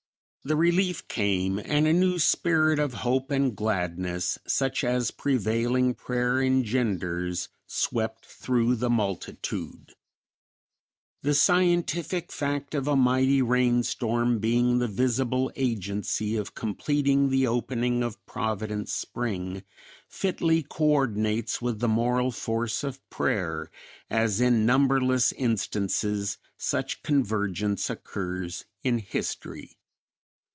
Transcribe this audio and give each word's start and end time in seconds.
The 0.43 0.55
relief 0.55 1.07
came 1.07 1.59
and 1.63 1.85
a 1.85 1.93
new 1.93 2.17
spirit 2.17 2.79
of 2.79 2.95
hope 3.05 3.29
and 3.29 3.55
gladness, 3.55 4.39
such 4.47 4.83
as 4.83 5.11
prevailing 5.11 5.93
prayer 5.93 6.41
engenders, 6.41 7.49
swept 7.67 8.25
through 8.25 8.77
the 8.77 8.89
multitude. 8.89 9.93
The 11.21 11.35
scientific 11.35 12.31
fact 12.31 12.73
of 12.73 12.87
a 12.87 12.95
mightly 12.95 13.43
rain 13.43 13.83
storm 13.83 14.39
being 14.39 14.79
the 14.79 14.87
visible 14.87 15.51
agency 15.55 16.35
of 16.37 16.55
completing 16.55 17.29
the 17.29 17.45
opening 17.45 18.01
of 18.01 18.25
Providence 18.25 18.91
Spring 18.91 19.61
fitly 20.07 20.63
coordinates 20.63 21.61
with 21.61 21.79
the 21.81 21.87
moral 21.87 22.31
force 22.31 22.83
of 22.83 23.07
prayer, 23.11 23.69
as 24.09 24.41
in 24.41 24.65
numberless 24.65 25.31
instances 25.33 26.39
such 26.57 27.03
convergence 27.03 27.91
occurs 27.91 28.65
in 28.83 28.97
history. 28.97 29.77